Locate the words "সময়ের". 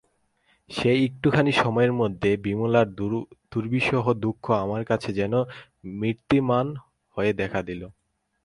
1.53-1.93